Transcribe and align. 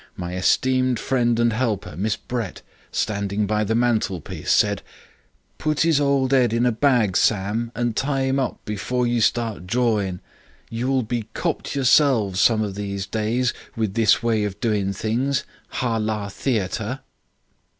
My 0.17 0.35
esteemed 0.35 0.97
friend 0.99 1.39
and 1.39 1.53
helper, 1.53 1.95
Miss 1.95 2.15
Brett, 2.15 2.63
standing 2.91 3.45
by 3.45 3.63
the 3.63 3.75
mantelpiece, 3.75 4.51
said: 4.51 4.81
'Put 5.59 5.85
'is 5.85 5.99
old 6.01 6.33
'ead 6.33 6.53
in 6.53 6.65
a 6.65 6.71
bag, 6.71 7.15
Sam, 7.15 7.71
and 7.75 7.95
tie 7.95 8.25
'im 8.25 8.39
up 8.39 8.57
before 8.65 9.05
you 9.05 9.21
start 9.21 9.67
jawin'. 9.67 10.19
You'll 10.71 11.03
be 11.03 11.27
kopt 11.35 11.75
yourselves 11.75 12.41
some 12.41 12.63
o' 12.63 12.71
these 12.71 13.05
days 13.05 13.53
with 13.75 13.93
this 13.93 14.23
way 14.23 14.43
of 14.43 14.59
doin' 14.59 14.91
things, 14.91 15.43
har 15.67 15.99
lar 15.99 16.31
theater.' 16.31 17.01